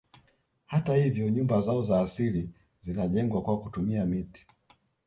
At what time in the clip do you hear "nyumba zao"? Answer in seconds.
1.29-1.81